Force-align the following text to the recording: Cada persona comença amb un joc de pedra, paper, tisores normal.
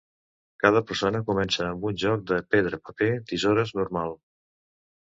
Cada 0.63 0.81
persona 0.91 1.21
comença 1.27 1.67
amb 1.67 1.85
un 1.91 2.01
joc 2.05 2.25
de 2.33 2.41
pedra, 2.57 2.83
paper, 2.89 3.13
tisores 3.35 3.79
normal. 3.83 4.21